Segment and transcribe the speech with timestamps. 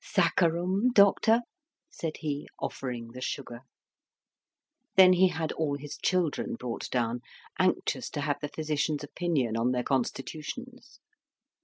[0.03, 1.41] "Saccharum, doctor?"
[1.91, 3.59] said he, offering the sugar.
[4.95, 7.19] Then he had all his children brought down,
[7.59, 10.99] anxious to have the physician's opinion on their constitutions.